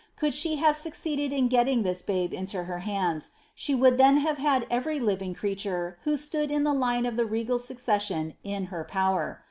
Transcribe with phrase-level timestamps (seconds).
[0.15, 3.29] Could she have succeeded in getting this babe into her hands,
[3.67, 7.25] the would then have had every living creature who stood in the line of the
[7.27, 9.39] regal succession in her power.